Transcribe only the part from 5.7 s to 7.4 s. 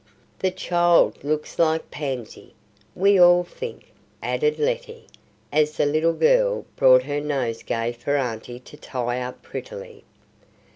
the little girl brought her